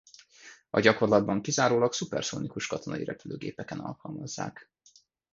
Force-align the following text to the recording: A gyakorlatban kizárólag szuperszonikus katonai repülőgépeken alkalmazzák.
A 0.69 0.79
gyakorlatban 0.79 1.41
kizárólag 1.41 1.93
szuperszonikus 1.93 2.67
katonai 2.67 3.03
repülőgépeken 3.03 3.79
alkalmazzák. 3.79 4.69